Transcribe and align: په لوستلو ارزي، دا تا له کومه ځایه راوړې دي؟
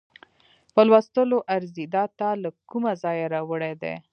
په 0.73 0.81
لوستلو 0.87 1.37
ارزي، 1.55 1.85
دا 1.95 2.03
تا 2.19 2.29
له 2.43 2.49
کومه 2.69 2.91
ځایه 3.03 3.25
راوړې 3.33 3.73
دي؟ 3.81 3.93